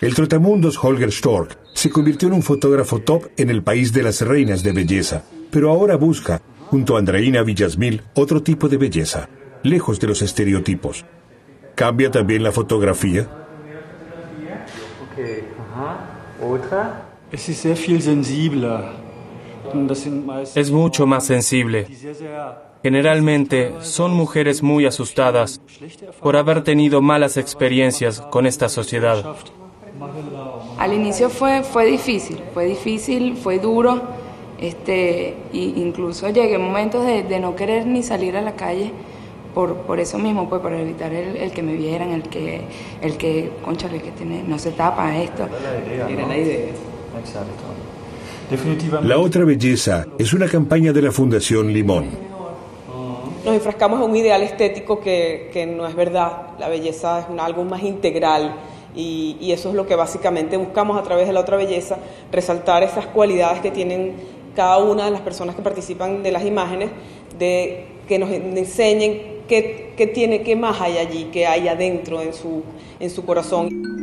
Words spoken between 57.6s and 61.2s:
más integral y, y, eso es lo que básicamente buscamos a